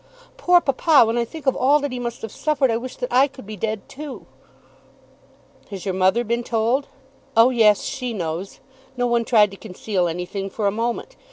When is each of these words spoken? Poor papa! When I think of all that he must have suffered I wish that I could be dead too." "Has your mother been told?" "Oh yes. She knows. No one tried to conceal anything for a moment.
Poor 0.35 0.59
papa! 0.59 1.03
When 1.05 1.15
I 1.15 1.25
think 1.25 1.45
of 1.45 1.55
all 1.55 1.79
that 1.79 1.91
he 1.91 1.99
must 1.99 2.23
have 2.23 2.31
suffered 2.31 2.71
I 2.71 2.77
wish 2.77 2.95
that 2.95 3.13
I 3.13 3.27
could 3.27 3.45
be 3.45 3.55
dead 3.55 3.87
too." 3.87 4.25
"Has 5.69 5.85
your 5.85 5.93
mother 5.93 6.23
been 6.23 6.43
told?" 6.43 6.87
"Oh 7.37 7.51
yes. 7.51 7.83
She 7.83 8.11
knows. 8.11 8.59
No 8.97 9.05
one 9.05 9.25
tried 9.25 9.51
to 9.51 9.57
conceal 9.57 10.07
anything 10.07 10.49
for 10.49 10.65
a 10.65 10.71
moment. 10.71 11.17